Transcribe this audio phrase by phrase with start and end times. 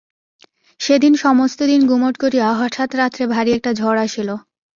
[0.79, 4.29] সেদিন সমস্ত দিন গুমট করিয়া হঠাৎ রাত্রে ভারী একটা ঝড় আসিল।